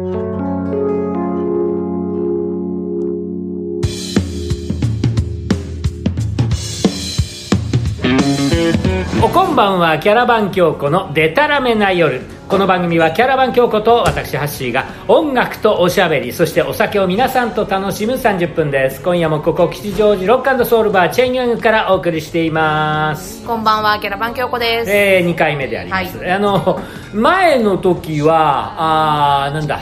[0.00, 0.39] Thank you.
[9.22, 12.20] おこんばんはキャラバン京子のデタラメな夜。
[12.48, 19.00] この番組はキャラバン京子と私ハッシーが音楽とおしゃべりそしてお酒を皆さんと楽しむ30分です。
[19.00, 23.42] 今夜もここ吉祥寺ロックソウルバーチェンギャングからお送りしています。
[23.46, 24.90] こんばんは、キャラバン京子です。
[24.90, 26.30] えー、2回目であります、はい。
[26.32, 26.78] あの
[27.14, 29.80] 前の時はあーなんだ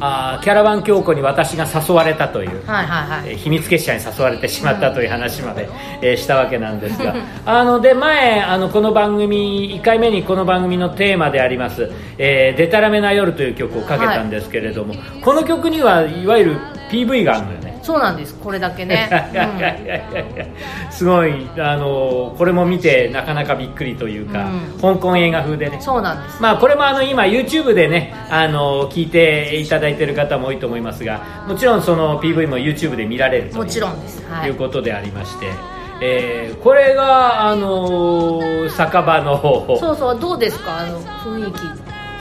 [0.00, 3.30] あーキャラバン京子に私が誘われたというはいはいはい。
[3.30, 5.68] えー秘密結社に誘われてしまったという話まで、
[6.02, 7.14] えーしたわけなんですが。
[7.46, 16.56] あので前あのこの番組1回目にこの番組のテーマであります「えーデタラメな夜」という曲をかけたんですけれども、この曲にはいわゆる
[16.90, 19.08] PV があるのよねそうなんです、これだけね。
[19.32, 20.46] いやいやいやいやいや
[20.90, 24.48] すごいあのこれも見てなかなかびっくりというか、
[24.80, 26.42] 香港映画風でねうん、そうなんです。
[26.42, 34.24] まあこれもあの今 YouTube でねあの聞いていただいている方も多いと思いますがもちろんその PV も YouTube で見られるともちろんです。
[34.26, 34.54] はいいう。
[34.54, 35.46] ことでありまして、
[36.02, 41.58] えーこれがあのー酒場のそうそう、どうですか、あの雰囲気。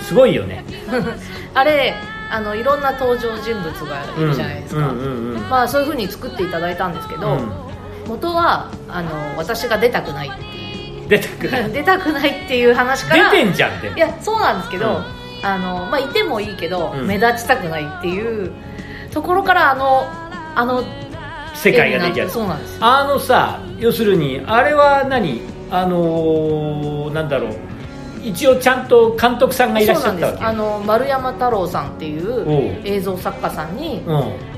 [0.04, 0.64] すごいよね
[1.54, 1.94] あれ、
[2.30, 4.94] あのいろんな登場人物がいるじゃないですか。
[5.50, 7.52] まあそういう風に作っていただいたんですけど、うん。
[8.08, 11.72] 元はあの私が出たくないってい出たくなうい。
[11.74, 13.32] 出たくないっていう話から。
[13.32, 13.98] 出てんじゃんでも。
[13.98, 15.04] いやそうなんですけど、うん。
[15.44, 17.08] あのまあいてもいいけど、うん。
[17.08, 18.52] 目立ちたくないっていう
[19.14, 20.08] ところからあの
[20.56, 20.84] あの
[21.54, 22.30] 世界が出来上がる。
[22.30, 22.74] そうなんです。
[22.80, 25.42] よあのさ要するにあれは何？
[25.70, 27.67] あのーなんだろう
[28.30, 32.48] 一応ちゃんと監督さんがいらっしゃったあの丸山太郎さんっていおう。
[32.48, 34.12] う映像作家さんにう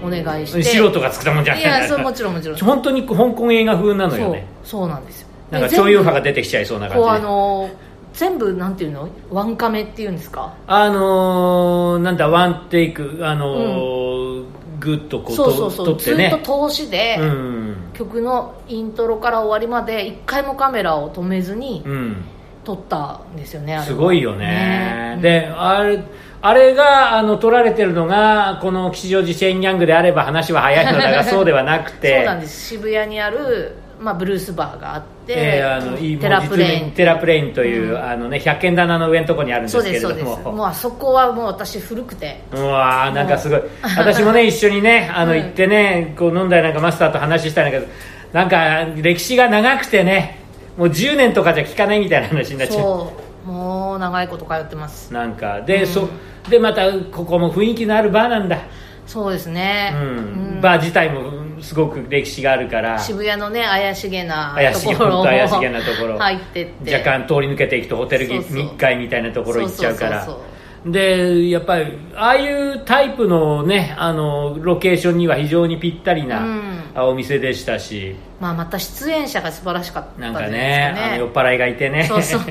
[0.06, 1.64] お願いして、ん、素人が作ったもんじゃない。
[1.64, 2.58] いやそうもちろんもちろん。
[2.58, 4.46] 本当に香港映画風なのよね。
[4.64, 5.28] そうなんですよ。
[5.52, 7.70] なんかで超優派が全出てきちゃいそうな部こうあ感じでの
[8.14, 9.10] 全部なんていうの？
[9.32, 10.54] ワンカメっていうんですか？
[10.68, 14.46] あのーなんだワンテイクあのー
[14.80, 16.34] グッとこうそうそうそう、ずと撮ってね。
[16.38, 17.76] っと通しで、うん。
[17.94, 22.24] 曲のイントロから終わりまで一回もカメラを止めずにうん
[22.64, 25.16] 撮ったんですよねすごいよね。
[25.16, 25.20] ね。
[25.22, 26.04] であれ
[26.42, 32.18] あれがあの撮られてるのがこの吉祥寺チェインギャングであれば話は早いのだがそうではなくて。
[32.18, 32.68] そうなんです。
[32.68, 40.38] 渋谷にある、まあ、ブルースバーがあって、えーあのいいテラプレインテラプレインという、あのね100円棚の上のところにあるんですけれども。
[40.54, 42.42] もうあそこはもう私古くて。
[42.54, 43.62] うわーなんかすごい。
[43.98, 47.88] 私もね一緒にね あのはい行ってねこう飲んだりなんかマスターと話したんだけど
[48.32, 50.39] なんか歴史が長くてね
[50.80, 52.78] もう10年とかじゃ聞かないみたいな話になっちゃう。
[52.80, 53.14] そ
[53.46, 53.52] う。
[53.52, 55.12] もう長いこと通ってます。
[55.14, 55.62] なんか。
[55.62, 55.88] で,、うん。
[55.88, 56.08] そ
[56.50, 58.60] でまたここも雰囲気のあるバーなんだ、
[59.06, 60.02] そうですね、うん。
[60.02, 60.12] う
[60.60, 60.62] ん。
[60.62, 62.98] バー自体もすごく歴史があるから。
[62.98, 66.18] 渋谷のね怪しげなところ怪しげなところ。
[66.18, 66.94] 入ってって。
[66.96, 70.24] 若干通り抜けていくとホテルそうそう密会みたいなところ行っちゃうから。
[70.24, 70.44] そうそう
[70.86, 76.80] でやっぱりああいうタイプのねあのロケーションには非常にぴったりな、うん。
[76.96, 78.16] あお店でしたし。
[78.40, 82.06] まあ、また出演者が素晴らしかったなんかねあの酔っ払いがいてね。
[82.06, 82.42] そうそう。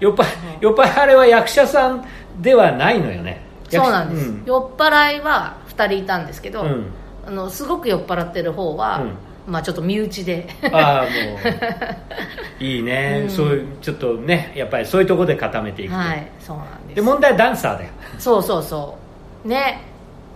[0.00, 0.26] 酔っ払
[0.60, 2.04] 酔っ払いは役者さん
[2.40, 3.42] ではないのよね。
[3.68, 4.42] そうなんです、うん。
[4.44, 6.86] 酔っ払いは2人いたんですけど、うん。
[7.26, 9.02] あのすごく酔っ払ってる方は、
[9.46, 10.48] まあちょっと身内で。
[10.72, 11.08] ああも
[12.60, 13.30] ういいね、 うん。
[13.30, 16.96] そういうちょっとねやっぱりそういうところで固めていくと、はいそうなんです。
[16.96, 17.90] で問題はダンサーだよ。
[18.18, 18.96] そうそうそ
[19.44, 19.48] う。
[19.48, 19.80] ね。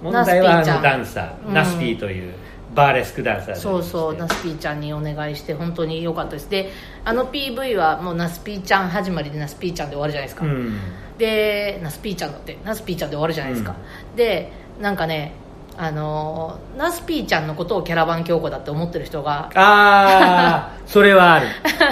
[0.02, 1.54] 問題はあのダンサー、うん。
[1.54, 2.32] ナスピーという
[2.74, 6.50] バーレスクダンサーでそうそうナスピーちゃんにお願いして本当に良かったです。
[6.50, 6.70] で
[7.04, 10.78] あの PV はもうナスピーちゃん始まりでナスピーちゃんで終わるじゃないですか、うん。
[11.16, 13.74] でナスピーちゃんだってナスピーちゃんで終わるじゃないですか、
[14.14, 15.32] でなんかね
[15.80, 21.46] あのーナスピーちゃんのことをキャラバン京子だって思ってる人がああ それはある。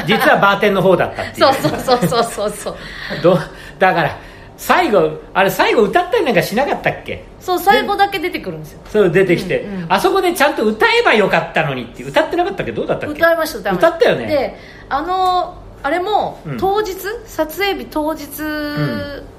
[0.07, 1.53] 実はバーテンの方だったっていう。
[1.55, 2.51] そうそうそうそうそう。
[2.51, 2.75] そう
[3.23, 3.39] ど
[3.79, 4.17] だから
[4.57, 7.25] 最後あれ最後歌ったりなんかしなかったっけ？
[7.41, 8.81] そう最後だけ出てくるんですよ。
[8.91, 9.93] そう出てきて、うんうん。
[9.93, 12.73] あそこでちゃんと歌えばよかったのにって歌ってなかったっけ？
[12.73, 13.19] どうだったっけ？
[13.21, 14.27] 歌いました歌ったよね。
[14.27, 14.57] で
[14.89, 16.57] あのあれもうん。
[16.57, 16.95] 当日、
[17.27, 18.27] 撮影日当日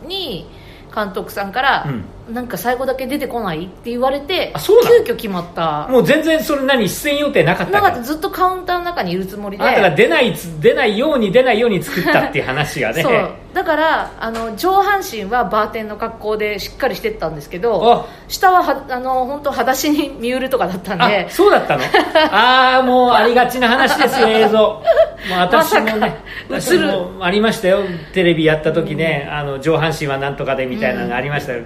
[0.07, 0.47] に
[0.96, 1.86] 監督さんから、
[2.32, 5.04] なんか最後だけ出てこないって言われてあそうなの？
[5.06, 5.88] 急遽決まった。
[5.90, 9.63] もう全然それ何出演予定なかったなんかかずっとカウンターの中にいるつもりで。
[9.63, 13.01] あなたが出ないつ出ないように出ないように作ったっていう話がね。
[13.04, 13.30] そう。
[13.54, 18.06] だからあの上半身はバーテンの格好でしっかりしてったんですけどあ。
[18.28, 21.84] 下ははあの本当裸足に見うるとかだったんあでそうだったの？
[22.31, 24.57] ああもうありがちな話ですよ 映像。
[24.57, 24.81] も
[25.36, 27.80] う私もねま私もありましたよ
[28.13, 31.63] テレビやった時ね、あの上半身はなんとかでみたいなのがありましたよ、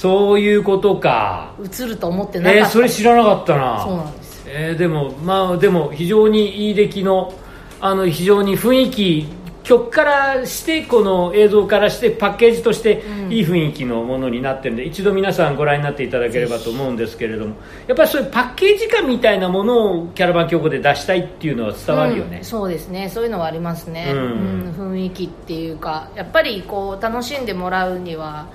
[0.00, 1.52] そういうことか。
[1.62, 3.82] 映ると思ってなかった、えー、それ知らなかったな。
[3.84, 4.44] そうなんですよ。
[4.46, 7.34] えーでもまあでも非常にいい出来の
[7.82, 9.26] あの非常に雰囲気
[9.62, 13.30] 曲からしてこの映像からしてパッケージとしてうん。
[13.30, 17.56] いい雰囲気のものになってるんで、一度皆さんご覧になっていただければと思うんですけれども。
[17.86, 22.38] やっぱりそういうパッケージ感みたいなものをキャラバン京子で出したいっていうのは伝わるよね。
[22.38, 23.10] うん、そうですね。
[23.10, 24.94] そういうのはありますね、ううんん。
[24.96, 28.48] 雰囲気っていうかやっぱりこう楽しんでもらうには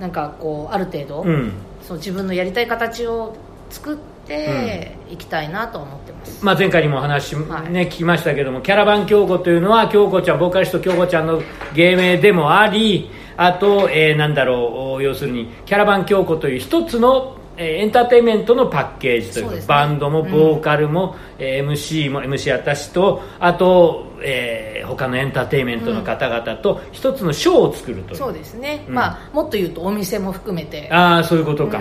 [0.00, 1.52] なんかこうある程度、うん。
[1.82, 3.36] そう自分のやりたい形を
[3.68, 7.62] 作っていきたいなと思ってます、まあ、前回にもお話、ねはい。
[7.86, 11.42] 聞きましたけどもキャラバン京子というのは京子ちゃんボーカリスト京子ちゃんの
[11.74, 19.62] 芸名でもありあと、えーなんだろう要するにキャラバン京子という一つのえーエンターテインメントのパッケージというかね。
[19.66, 28.16] バンドもボーカルも、えー MC も MC 私とあと、えー他のエンターテインメントの方々と一つのショーを作るという。
[28.16, 28.94] そうですね、うん。
[28.94, 30.88] まあもっと言うとお店も含めて。
[30.90, 31.80] ああそういうことか、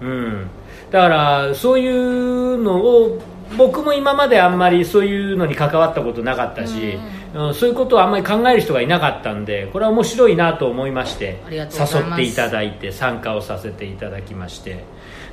[0.00, 0.50] うん。
[0.90, 3.18] だからそういうのを
[3.56, 7.18] 僕も今まであんまりそういうのに関わったことなかったし、うん
[7.54, 14.84] そういうことをあんまり考える人がいなかったんでこれは面白いなと思いまして誘っていただいて参加をさせていただきまして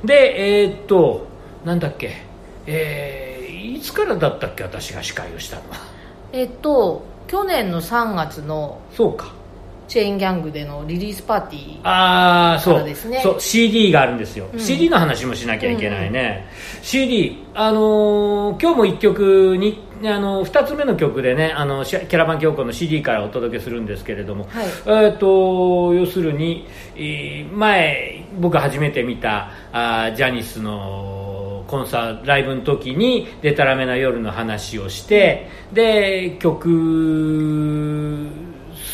[0.06, 1.26] でえーっと
[1.64, 2.22] なんだっけ
[2.66, 5.76] えーいつからだったっけ私が司会をしたのは？
[6.32, 9.32] えっと去年の3月のそうか
[9.88, 12.74] チェーンギャングでのリリースパーティーああそう。
[12.74, 13.20] からですね。
[13.22, 14.60] そう CD があるんですよ、うん。
[14.60, 16.46] CD の話もしなきゃいけないね、
[16.82, 24.66] CD あのー今日も1曲にあの2つ目の曲でねあのキャラバン教皇の CD からお届けするんですけれども、はい。
[24.66, 26.66] えー、と要するに、
[26.96, 36.68] えー前僕が初めて見たあージャニスのコンサートライブの時に「でたらめな夜」の話をしてで曲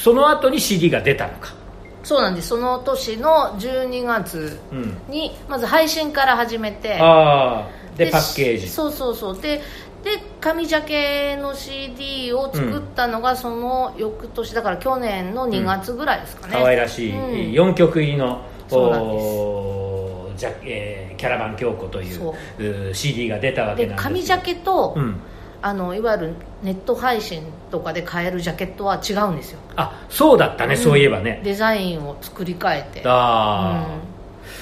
[0.02, 1.54] その後に CD が出たのか、
[2.02, 2.49] そうなんです。
[2.49, 8.69] その年の12月うん、にまず配信から始めてああでパッケージ。
[8.69, 9.40] そうそうそう。
[9.40, 9.62] で
[10.02, 17.70] で紙ジャケの CD を作ったのがその翌年だから去年の2月ぐらいですかね、可愛らしい、うん。
[17.70, 20.40] 4曲入りのそうなんです。
[20.40, 22.94] じゃえーキャラバン京子というそう。
[22.94, 25.20] CD が出たわけでなんです紙ジャケと、うん、
[25.62, 29.61] あのいわゆるネット配信とかで買えるジャケットは違うんですよ。
[29.76, 31.41] あそうだったね、そういえばね。
[31.44, 33.03] デザインを作り変えて。
[33.05, 33.87] あ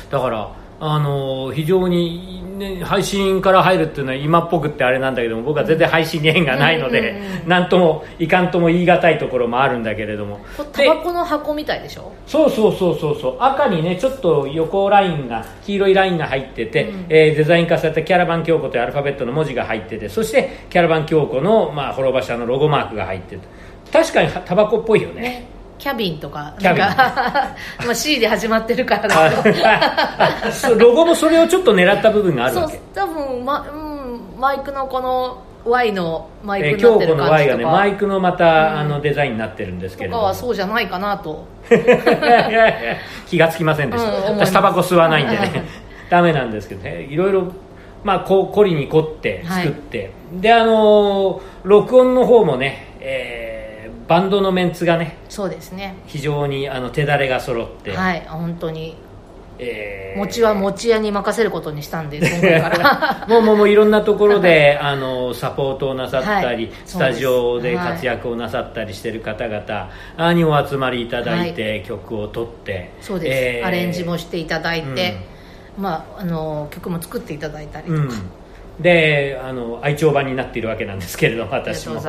[0.09, 7.15] ー、だからあのー非常に、ね、配信から入るっていうのは今っぽくってあれなんだけども僕は全然配信に縁がないので、う
[7.49, 10.41] んうんともいかんとも言い難いところもあるんだけれども。
[10.73, 12.13] タバコの箱みたいでしょ？
[12.27, 13.37] そうそうそうそうそう。
[13.41, 17.07] 赤にねちょっと横ラインが黄色いラインが入ってて、うん。
[17.11, 23.41] えーデザイン化されたキャラバン京子というアルファベットの文字が入っててそしてキャラバン京子の、まあ、滅ばしたのロゴマークが入ってる
[23.93, 25.21] 確かにタバコっぽいよね。
[25.21, 25.47] ね。
[25.79, 26.81] キャビンとかキャビン。
[26.81, 29.51] なんか まあ C で始まってるからだけ
[30.79, 40.25] ロゴもそれをちょっと狙った部分があるそうわけ多分、まうん、マイクのこの Y のマイクえーになってる京子の感 Y じとか,、がねマイクのまた、あのデザインになってるんですけれども。
[40.25, 41.45] はそうじゃないかなと。
[43.27, 45.65] 気がつきませんでした、うん私タバコ吸わないんでね。
[46.09, 47.03] ダメなんですけどね。
[47.03, 47.53] いろいろ
[48.05, 55.95] まあこう凝りに凝って作って、であのー録音の方もね、えーバンドのメンツがねそうですね。
[56.07, 58.97] 非常にあの手だれが揃って、はい本当に。
[59.61, 75.15] えー餅は餅屋に任せることにしたんで今回から もうもうもういろんなところであのサポートをなさったり、はいスタジオで活躍をなさったりしてる方々あにお集まりいただいて、曲を取ってそうです、えーアレンジもしていただいて、
[75.79, 82.09] まあ、あの曲も作っていただいたりとか、うん、であの愛鳥版になっているわけなんですけれどもありが私もと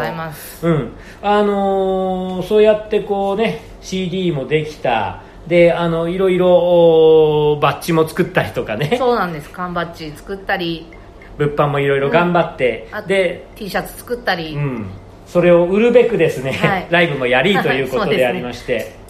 [0.63, 0.91] うん。
[1.21, 5.23] あのーそうやってこうね CD もできた。
[5.47, 8.95] であのいろいろおバッジも作ったりとかね。
[8.97, 9.49] そうなんです。
[9.49, 10.85] 缶バッジ作ったり。
[11.37, 14.85] 物販もいろいろ頑張って、あで T シャツ作ったり、うん、
[15.25, 16.87] それを売るべくですね、はい。
[16.89, 18.95] ライブもやりということでありまして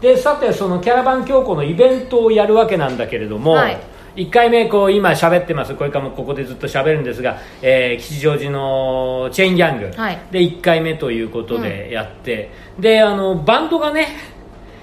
[0.00, 3.80] で,、さてそのキャラバン京子のイベントをやるわけなんだけれども、はい。
[4.16, 5.74] 1回目こう今喋ってます。
[5.74, 9.92] これからもここでずっと喋るんですが、えー吉祥寺のチェーンギャング。
[9.96, 10.18] はい。
[10.30, 14.08] で1回目ということでやって、であのバンドがね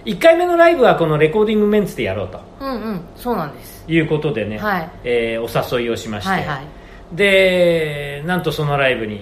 [0.05, 2.39] 1回目のライブはこのレコーディングメンツでやろうと。
[2.61, 3.01] うんうん。
[3.15, 3.83] そうなんです。
[3.87, 4.89] いうことでね、はい。
[5.03, 6.67] えーお誘いをしまして、はいはい。
[7.13, 9.21] でなんとそのライブに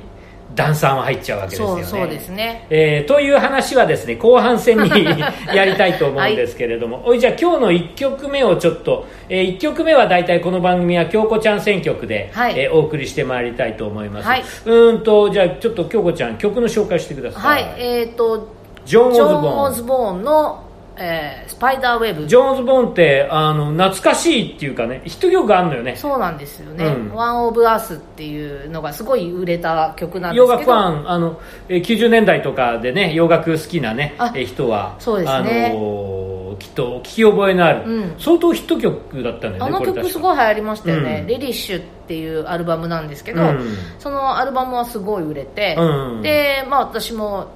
[0.53, 1.83] ダンサーも入っちゃうわけですよね。
[1.83, 2.67] そうですね。
[2.69, 4.89] えーという話はですね後半戦に
[5.53, 12.53] やりたいと思うんですけれども、おいじゃあ今日の1曲目をちょっと、え1曲目は大体この番組は京子ちゃん選曲で、はい。
[12.59, 14.41] えーお送りしてまいりたいと思います、はい。
[14.41, 18.47] うーんとじゃあちょっと京子ちゃん曲の紹介してください、はいえっ、と
[18.85, 20.64] ジョンオズボーンの
[20.97, 22.27] えー Spider Web。
[22.27, 25.95] ジョーンズ・ボーンってあの懐かしいっていうかねヒット曲あんのよね。
[25.95, 26.85] そうなんですよね。
[26.85, 30.68] うん「ワン・オブ・アース」っていうのがすごい売れた曲なんですけど。
[30.68, 35.71] 洋楽ファンあのえー90年代とかでね洋楽好きなね人はそうですね。
[35.71, 36.25] あのー
[36.57, 38.15] きっと聞き覚えのある、うん。
[38.17, 41.27] 相当ヒット曲だったんだよねあの曲すごい流行りましたよね、うん。
[41.27, 43.75] Relish っていうアルバムなんですけど、うん。
[43.99, 46.21] そのアルバムはすごい売れて、うん。
[46.21, 47.47] で、まあ、私も、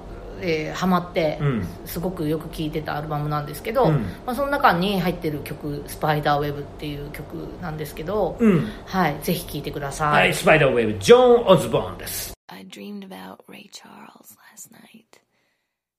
[0.42, 1.66] えーハマって、うん。
[1.84, 4.02] すごくよく聴いてたアルバムなんですけど、うん。
[4.26, 8.68] まあ、その中に入ってる曲「スパイダーウェブ」っていう曲なんですけど、うん。
[8.86, 12.32] はい、ぜひ聴いてください、はい、スパイダーウェブジョン・オズボーンです。
[12.48, 15.20] I dreamed about Ray Charles last night,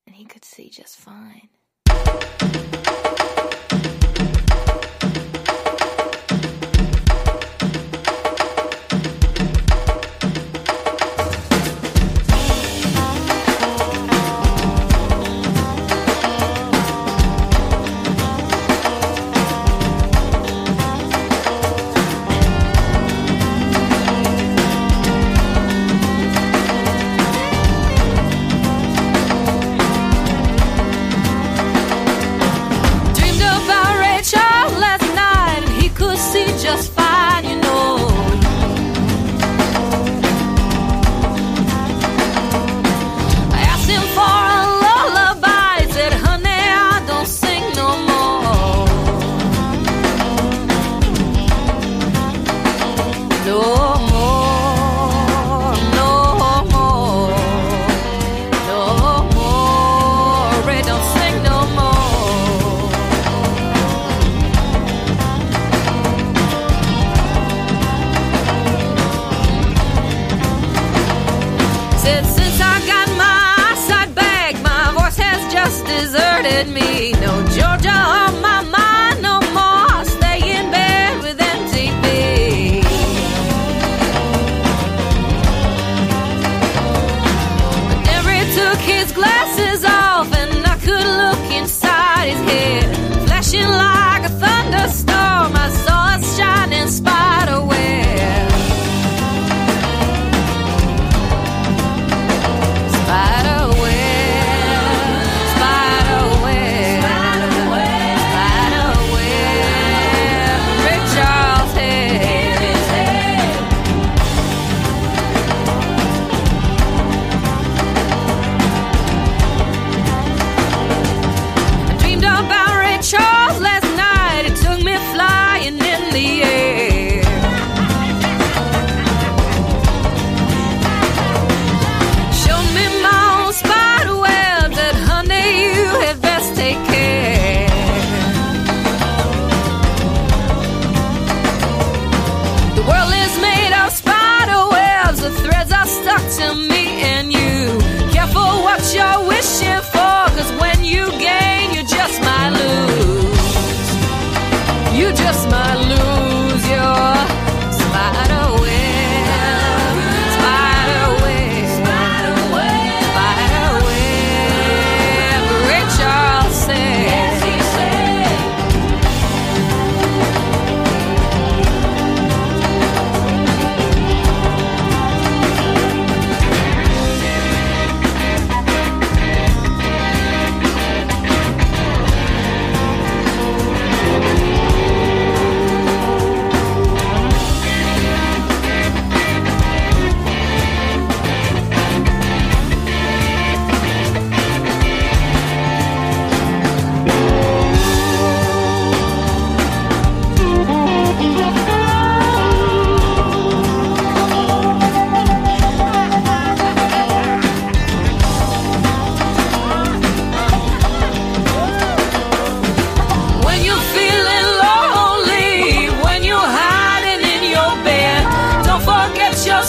[0.06, 1.50] and he could see just fine.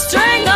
[0.09, 0.52] strangle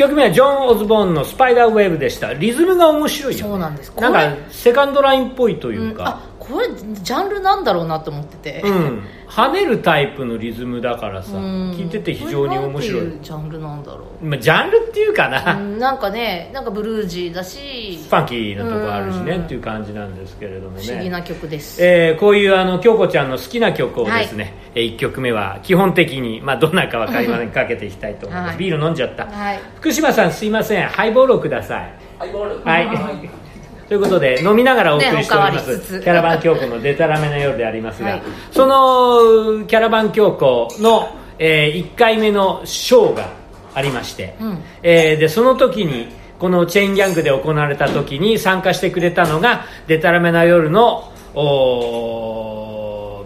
[0.00, 2.32] 曲目はジョン・オズボーンの「スパイダーウェーブ」でした。
[2.32, 3.92] リズムが面白いよ、ね、そうなんです。
[3.96, 9.02] なんかセカンドラインっぽいといううん、これジャンルなんだろうなと思ってて、うん。
[9.28, 11.72] 跳ねるタイプのリズムだからさうん。
[11.72, 13.18] 聞いてて非常に面白い。
[13.22, 14.24] ジャンルなんだろう。
[14.24, 17.98] まあ、ジャンルっていうかな、うんなんかねなんかブルージーだし。
[18.08, 19.42] ファンキーなとこあるしねうん。
[19.42, 20.82] っていう感じなんですけれどもね。
[20.82, 27.50] 不思議な曲です、えーこういうあの京子ちゃんの好きな曲をですね、え1曲目は基本的に、まあ、どんなか分かりません。
[27.50, 28.58] かけていきたいと思います、はい。
[28.58, 29.60] ビール飲んじゃった、はい。
[29.76, 30.88] 福島さんすいません。
[30.88, 31.94] ハイボールをください。
[32.18, 32.64] ハイボール？
[32.64, 32.88] はい。
[33.88, 38.22] ということで飲みながらお送りしております、ねキャラバン京子のデタラメな夜でありますが、はい。
[38.52, 41.08] そのキャラバン京子の、
[41.40, 43.26] え1回目のショーが
[43.74, 44.58] ありまして、うん。
[44.84, 46.08] えーでその時に
[46.38, 52.29] このチェーンギャングで行われた時に参加してくれたのがデタラメな夜のおー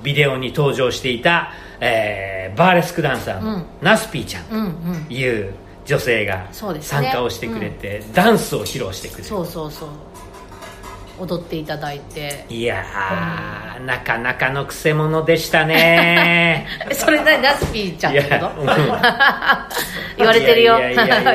[0.04, 3.64] ビデオに登場していた、えーバーレスクダンサーのうん。
[3.82, 4.44] ナスピーちゃん。
[4.50, 5.12] うんうん。
[5.12, 5.52] いう
[5.86, 9.88] 女性が参加をしてくれて、ダンスを披露してくれるそうそうそう。
[11.18, 12.44] 踊っていただいて。
[12.48, 16.66] いやー、なかなかのくせ者でしたね。
[16.88, 18.60] え それ何ナスピーちゃんってこと？
[18.60, 18.66] うん。
[20.18, 20.78] 言われてるよ。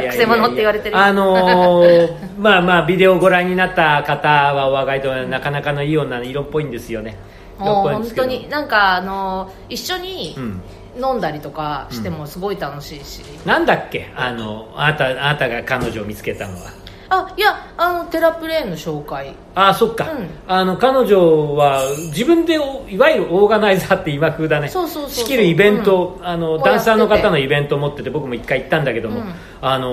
[0.09, 1.01] くせ者って言われてるよ。
[1.03, 7.17] あのーまあまあビデオをご覧になった方はお分かりとなかなかのいい女の色っぽいんですよね
[7.59, 10.61] もう本当になんかあの一緒にうん
[10.97, 14.11] 飲んだりとかしてもすごい楽しいし、なんだっけ？
[14.15, 16.71] あのあなたあなたが彼女を見つけたのは。
[17.11, 19.33] あいやあのテラプレーンの紹介。
[19.55, 20.27] あそっか、うん。
[20.47, 24.67] あの彼女は自分でおいわゆるオーガナイザーって今風だね。
[24.67, 25.25] そうそうそうそう。
[25.25, 26.69] 仕切るイベント、あのをやってて。
[26.71, 29.33] ダンサーの方のイベントを持ってて僕も一回行ったんだけども、うん。
[29.61, 29.89] あの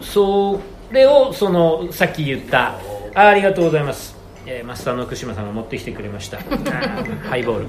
[0.00, 0.60] ーそ
[0.90, 2.78] れをそのさっき言った。
[3.14, 4.16] あありがとうございます、
[4.52, 6.38] えーマスターの福島さんが持ってきてくれました。
[7.28, 7.66] ハイボール。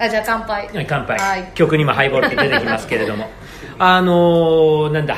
[0.00, 0.68] あじゃあ乾杯。
[0.74, 1.52] はい乾杯、はい。
[1.54, 3.30] 曲にもハイボールって出てきますけれども。
[3.78, 5.16] あのーなんだ。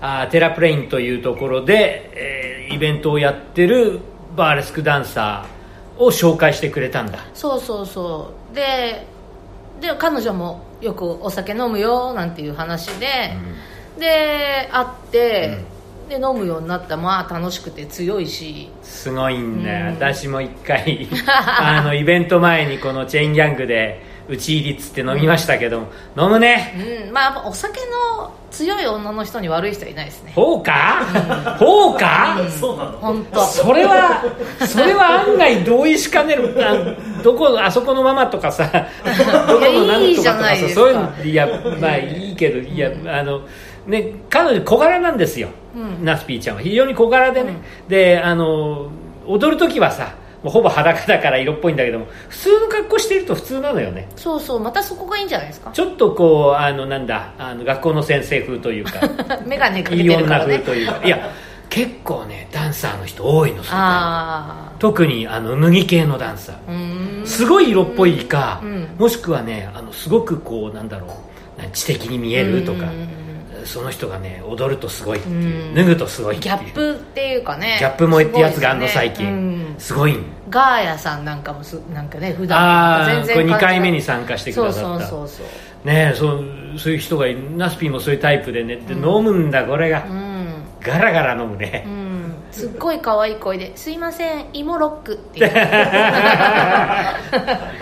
[0.00, 4.00] あーテラプレインというところで、えーイベントをやってる
[4.34, 7.18] バーレスクダンサーを紹介してくれたんだ。
[7.34, 8.54] そうそうそう。
[8.54, 9.06] で
[9.80, 13.36] で彼女もよくお酒飲むよなんていう話で、
[13.98, 15.58] で会って、
[16.08, 18.70] で飲むようになったまあ楽しくて強いし。
[18.82, 19.94] すごいんだよ、うん。
[19.94, 25.86] 私も一回 あのイベント前にこのチェーンギャングで打ち入りっつって飲みましたけども、
[26.18, 27.06] 飲むね。
[27.06, 27.12] うん。
[27.12, 27.80] まあお酒
[28.18, 30.32] の強い女の人に悪い人はいないですね。
[30.34, 32.98] ほうか、ほうか、そうなの？
[32.98, 33.44] 本当。
[33.44, 34.24] それは
[34.66, 36.56] それは案外同意しかねる。
[36.60, 38.70] あどこあそこのママとかさ
[39.48, 41.48] どこの何いいじとかとかさそういうのいや
[41.80, 43.40] まあいいけどいやあの
[43.86, 46.04] ね彼女小柄なんですよ、うん。
[46.04, 46.62] ナスピーちゃんは。
[46.62, 47.56] 非常に小柄でね、
[47.88, 48.90] であの
[49.26, 54.06] 踊る時はさもうほぼ裸だから色っぽいんだけども普通の格好してると普通なのよね。
[54.16, 54.60] そうそう。
[54.60, 55.70] またそこがいいんじゃないですか？
[55.72, 59.00] ちょっとこうあのなんだあの学校の先生風というか
[59.46, 60.58] 眼鏡かけいい女てるからね。
[60.58, 61.00] 風というか。
[61.06, 61.30] いや
[61.68, 63.62] 結構ねダンサーの人多いの
[64.78, 67.26] 特にあの脱ぎ系のダンサー。
[67.26, 68.88] すごい色っぽいか、うん。
[68.98, 71.06] もしくはねあのすごくこうなんだろ
[71.58, 71.60] う。
[71.62, 72.84] な知的に見えるとか。
[72.84, 73.25] うん
[73.66, 75.74] その人がね踊るとすごいっていううん。
[75.74, 76.56] 脱ぐとすごいっていう。
[76.56, 78.88] ギャップっていうかねギャップ萌えってやつがあんのね。
[78.88, 79.26] 最近。
[79.26, 79.74] うん。
[79.78, 80.24] すごいん。
[80.48, 85.06] ガーヤさんなんかもすなんかね普段ああこれ2感じが回目に参加してくださそうった。
[85.06, 85.46] そうそうそう
[85.86, 86.44] ねえそう
[86.78, 87.26] そういう人が
[87.56, 90.04] ナスピーもそういうタイプでねで飲むんだこれが。
[90.04, 90.36] うん。
[90.80, 91.84] ガラガラ飲むね。
[91.86, 92.34] うん。
[92.52, 95.52] すっごい可愛い声で「すいません芋ロック」って言う。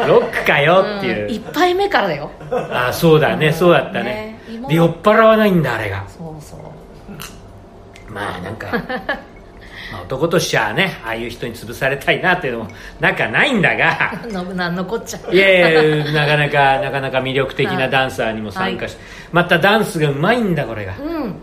[0.09, 1.31] ロックかよっていう、うん。
[1.31, 2.31] 一杯目からだよ。
[2.51, 4.34] ああそうだねそうだったね
[4.71, 6.05] 酔っ払わないんだあれが。
[6.09, 8.13] そうそう。
[8.13, 8.69] まあなんか、
[9.93, 14.13] まあ、男としちゃねああいう人に潰されたいなっていうのもなんかないんだが。
[14.31, 15.33] のなんのこっちゃ。
[15.33, 20.95] いやいやなかなかなかなか魅力的なダンサーにも参加して、またダンスがうまいんだこれが。
[21.01, 21.37] うん。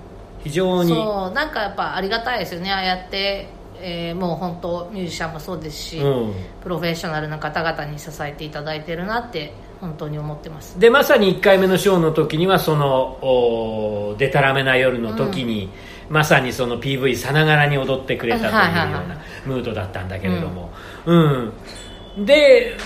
[0.43, 0.89] 非常に。
[0.89, 3.47] そうなんかやっぱありがたいですよねああやって、
[3.81, 6.33] えーもう本当ミュージシャンもそうですし、うん。
[6.63, 10.79] プロフェッショナルな方々に支えていただいてるなって本当に思ってます。
[10.79, 15.69] でまさに1回目のショーの時にはそのおでたらめな夜の時に、
[16.07, 20.71] まさにその PV さながらに踊ってくれたというようなムードだったんだけれども、
[21.05, 21.53] うん。
[22.25, 22.77] で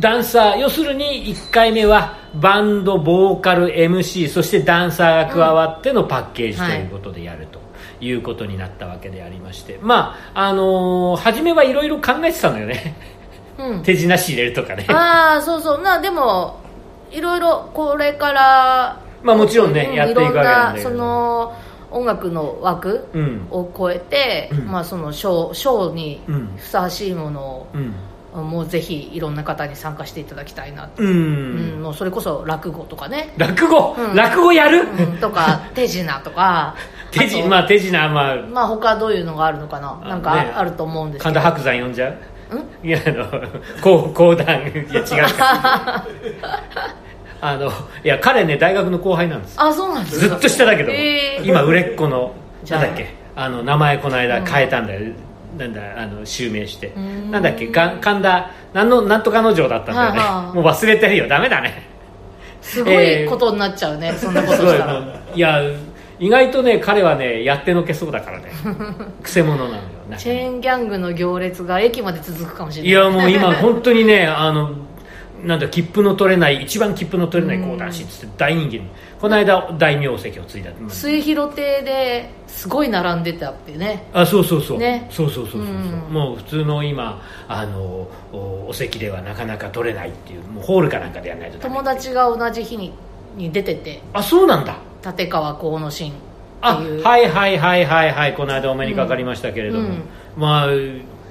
[0.00, 7.66] ダンサー要するに1回目はバンドボーカル MC そしてダンサーが加わってのパッケージということでやると。
[8.00, 9.80] いうことになったわけでありまして。
[9.82, 13.17] まああのー初めはいろいろ考えてたのよね
[13.58, 13.82] うん。
[13.82, 14.86] 手品師入れるとかね。
[14.88, 15.82] ああそうそう。
[15.82, 16.60] なでも
[17.10, 20.90] いろいろこれからまあもちろんねうやっていくわけなんだけど。
[20.90, 21.54] いろんなその
[21.90, 23.46] 音楽の枠うん。
[23.50, 24.66] を超えて、うん。
[24.66, 26.56] まあ、そのショーショーにうん。
[26.56, 27.94] ふさわしいものを、うん。
[28.34, 30.88] うもうぜひいろんな方に参加していただきたいな。
[30.88, 31.12] と、うん、う
[31.78, 34.14] んもうそれこそ落語とかね、落語、うん。
[34.14, 36.74] 落語やる、うん、とか 手品とか。
[37.10, 38.36] 手品まあ手品まあ。
[38.36, 39.98] まあ他どういうのがあるのかな。
[40.04, 41.40] あなんかねあると思うんですけど。
[41.40, 42.16] 神田伯山呼んじゃう？
[42.82, 43.26] いやあの
[43.82, 46.06] 講講談いや違うか
[47.40, 47.68] あの
[48.02, 49.54] いや彼ね大学の後輩なんです。
[49.58, 50.34] あそうなんですか？
[50.34, 51.46] ずっと下だけど、へー。
[51.48, 52.34] 今売れっ子の
[52.68, 53.14] なんだっけ？
[53.36, 55.12] あの名前この間変えたんだよ、
[55.56, 56.88] なんだあの襲名して。
[56.98, 57.30] ん。
[57.30, 57.68] なんだっけ？
[57.68, 60.54] が神田なんのなんとかの城だったんだよね、はあはあ。
[60.54, 61.28] もう忘れてるよ。
[61.28, 61.82] ダメだね。
[62.60, 65.02] すごいことになっちゃうね、そんなことしたら。
[65.34, 65.38] い。
[65.38, 65.60] や
[66.18, 68.50] 意外とね彼はねやってのけそうだからね。
[69.22, 69.82] くせ者なのよ
[70.16, 73.04] チェーンギャングの行列が駅まで続くかもしれいない。
[73.04, 74.70] やもう今本当にね あの
[75.44, 78.88] なんだ切符の取れない一番切符の取れない講談師っつって大人気に
[79.20, 80.70] この間大名跡を継いだ。
[80.88, 84.04] 末広亭ですごい並んでたってね。
[84.12, 85.06] あそうそうそう、ね。
[85.10, 86.12] そうそうそうそうそう、うん。
[86.12, 92.92] もう普通の今あのおお席ではなかなか取れないっていうもうホールかなんかでやらないと友達が同じ日に
[93.36, 94.00] に出てて。
[94.12, 94.76] あそうなんだ。
[95.04, 96.12] 立川河野新
[96.60, 98.34] あはいはいはいはいはい。
[98.34, 100.02] この間お目にかかりましたけれども、うん。
[100.36, 100.68] まあ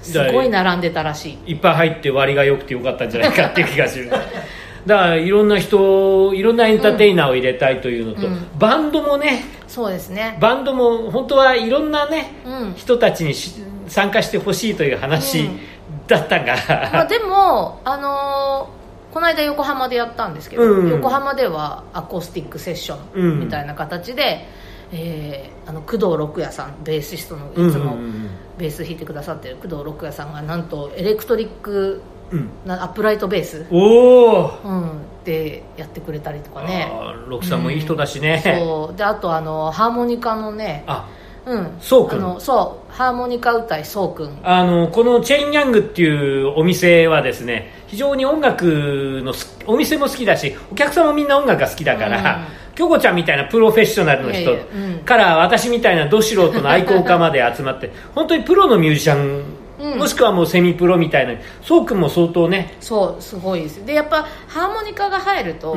[0.01, 1.53] すごい並んでたらしい。
[1.53, 4.09] いっぱい入って割が良くてよかったんじゃないかっていう気がする。
[4.85, 8.47] だからいろんな人いろんなエンターテイナーを入れたいというのと、うん。
[8.57, 10.37] バンドもねそうですね。
[10.39, 12.73] バンドも本当はいろんなね、うん。
[12.75, 15.59] 人たちにし参加してほしいという話うん。
[16.07, 16.55] だったが、
[16.93, 18.77] まあ、でも、あのー
[19.13, 20.89] この間横浜でやったんですけど、うん。
[20.89, 24.45] 横浜ではアコースティックセッションみたいな形で、
[24.91, 28.05] えーあの工藤六也さんベーシストのいつもうんうん。
[28.05, 32.49] うんベース弾いてくださってる工藤六也さんがなんとエレクトリックうん。
[32.65, 34.89] なアップライトベース、おおうん、
[35.23, 36.91] でやってくれたりとかね。
[37.27, 38.97] 六さんもいい人だしね、そう。
[38.97, 40.83] であとあのハーモニカのね。
[40.87, 41.07] あ
[41.45, 41.77] うん。
[41.79, 42.19] そうくん。
[42.19, 42.91] あのそう。
[42.91, 44.39] ハーモニカ歌いそうくん。
[44.43, 54.55] あのこのチェインヤングっていうお店はですね非常に音楽のすお店も好きだしお客さんもみんな音楽が好きだから、京子ちゃんみたいなプロフェッショナルの人
[55.03, 59.43] から私みたいなど素人の愛好家まで集まって 本当にプロのミュージシャン、
[59.79, 59.97] うん。
[59.97, 62.75] もしくはもうセミプロみたいなそうくんも相当ね。
[62.79, 63.83] そうすごいです。
[63.83, 65.75] でやっぱハーモニカが入ると、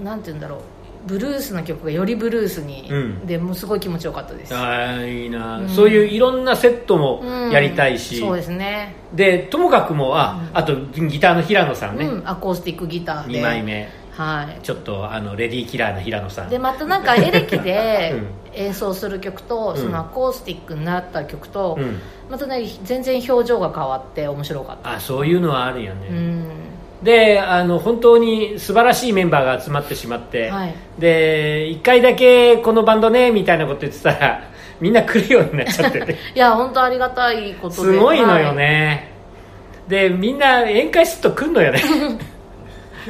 [0.00, 0.58] うなんて言うんだろう。
[1.06, 3.26] ブルースの曲がよりブルースに、うん。
[3.26, 4.54] でもうすごい気持ちよかったです。
[4.54, 5.68] ああいいな、うん。
[5.68, 8.94] そういういろんなセットもうんやりたいし、そうですね。
[9.12, 13.38] でともかくもあ,、あとギターの平野さんね、うん、アコースティックギターで。
[13.38, 14.62] 2枚目はい。
[14.62, 16.50] ちょっとあのレディーキラーの平野さん。
[16.50, 18.26] でまたなんかエレキで うん。
[18.54, 19.76] 演奏する曲と、ん。
[19.76, 22.00] そのアコースティックになった曲と、うん。
[22.28, 24.94] またね全然表情が変わって面白かった。
[24.94, 26.44] あそういうのはあるよね、うん。
[27.04, 30.74] であの本当に素晴らしいメンバーが集まってしまって、はい。
[30.98, 34.42] で1回だけこのバンドねみたいなこと言ってたら
[34.80, 36.00] みんな来るようになっちゃって。
[36.00, 37.92] て いや本当ありがたいことで。
[37.92, 39.12] すごいのよね、
[39.86, 41.80] でみんな宴会すると来んのよね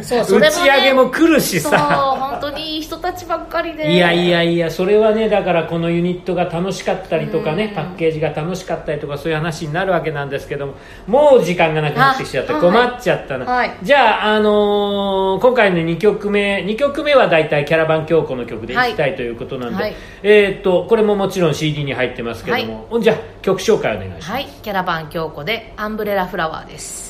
[0.02, 1.78] そうそれも、ね、打ち上げも来るしさ。
[1.78, 3.92] 本当にいい人たちばっかりで。
[3.92, 7.74] いやいやいやそれはねだからこのユニットが楽しかったりとかねうん。
[7.74, 10.74] パッケージが楽しかったりとかそういう話になるわけなんですけども
[11.06, 13.76] もう時間がなくなってきちゃってあ困っちゃったな、はい。
[13.82, 19.94] じゃあ、あのー今回の2曲目2曲目は大体キャラバン京子の曲でいきたいということなんで、はい。
[20.22, 24.46] えーっとこれももちろん CD に入ってますけども、じゃあ曲紹介お願いします、はい。
[24.46, 27.07] キャラバン京子でアンブレラフラワーです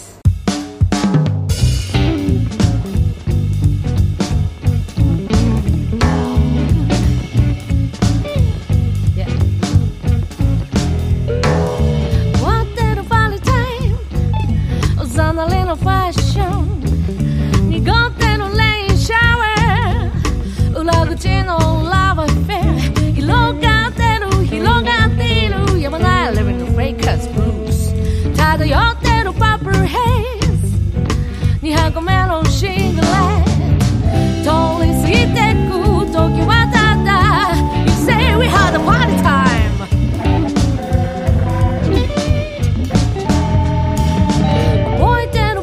[29.59, 29.99] プルヘ
[30.37, 30.49] イズ
[31.63, 33.07] 2箱目のシングレ
[34.43, 34.51] 通
[34.83, 35.73] り過ぎてく
[36.13, 37.09] 時はただ
[37.85, 39.59] You say we had a party time.
[44.99, 45.63] 覚えてる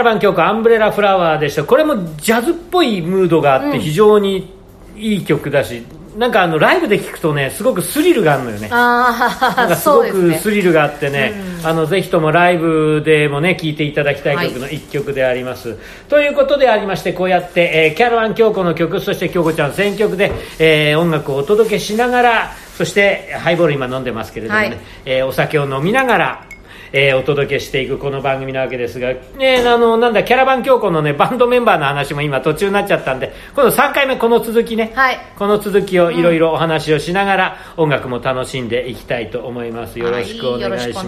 [0.00, 1.64] ラバン京子アンブレラフラワーでした。
[1.64, 4.52] これもジャズっぽいムードがあって非常に
[4.96, 5.82] いい曲だし、
[6.16, 8.68] なんかあのライブで聴くとねすごくスリルがあるのよね。
[8.72, 11.34] あ なんあかすごくスリルがあってね、
[11.64, 15.76] あのぜひともライブでもね聴いていただきたい曲の一曲であります、
[16.08, 24.78] ということでありましてこうやって、えーキャラバン京子の曲そして京子ちゃん選曲で、えー音楽をお届けしながらそしてハイボール今飲んでますけれどもね、はい。
[25.04, 26.44] えーお酒を飲みながら
[26.92, 35.18] えーお届けしていくこの番組なわけですが、ね、あのなんだキャラバン京子のねバンドメンバーの話も今途中になっちゃったんで今度3回目この続きね、はい。
[35.38, 39.98] この続きをいろいろお話をしながら、音楽も楽しんでいきたいと思います。
[39.98, 41.02] よろしくお願いしま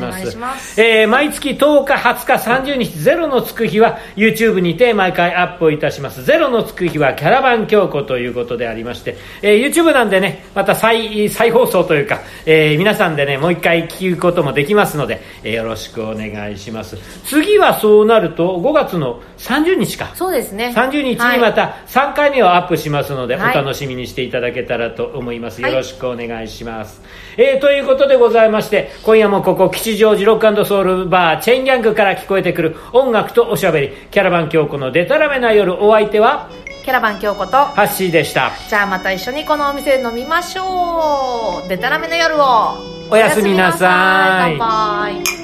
[0.58, 2.26] す,、願いえー毎月10日20
[2.64, 6.24] 日30日ゼロのつく日は YouTube にて毎回アップをいたします。
[6.24, 16.96] ゼロのつく日はキャラバン京子ということでありまして、えー YouTube なんでねまた再再放送というか、えー皆さんでねもう一回聞くこともできますので、えーよろしくお願いします。
[17.24, 20.12] 次はそうなると5月の30日か。
[20.14, 20.72] そうですね。
[20.74, 23.58] 30日にまた3回目をアップしますので、はい。
[23.58, 25.72] お楽しみにしていただけたらと思います、はい。
[25.72, 27.02] よろしくお願いします、
[27.36, 36.50] えーということでございまして今夜もここ吉祥寺ロックソウルバーチェンギャングから聞こえてくる音楽とおしゃべりキャラバン京子のデタラメな夜お相手は？
[36.84, 38.50] キャラバン京子とハッシーでした。
[38.68, 41.68] じゃあまた一緒にこのお店で飲みましょう。
[41.68, 42.74] でたらめの夜を。
[43.10, 44.56] おやすみなさい。
[44.56, 45.22] おやすみなさい。
[45.22, 45.41] 乾杯